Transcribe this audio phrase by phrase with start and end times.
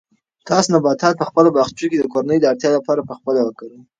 [0.47, 3.79] تاسو نباتات په خپلو باغچو کې د کورنۍ د اړتیا لپاره په خپله وکرئ.